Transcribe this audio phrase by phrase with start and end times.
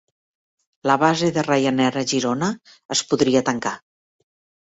[0.91, 2.47] La base de Ryanair a Girona
[2.97, 3.75] es podria tancar